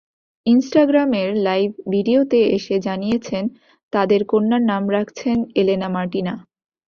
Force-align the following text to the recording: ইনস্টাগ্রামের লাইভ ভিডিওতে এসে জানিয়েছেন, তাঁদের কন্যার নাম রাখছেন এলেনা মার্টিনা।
ইনস্টাগ্রামের 0.45 1.29
লাইভ 1.39 1.69
ভিডিওতে 1.91 2.39
এসে 2.57 2.75
জানিয়েছেন, 2.79 3.43
তাঁদের 3.93 4.21
কন্যার 4.25 4.63
নাম 4.63 4.83
রাখছেন 4.89 5.37
এলেনা 5.55 5.87
মার্টিনা। 5.89 6.33